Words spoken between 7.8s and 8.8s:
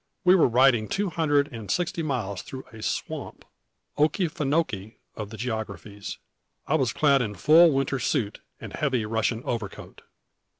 suit, with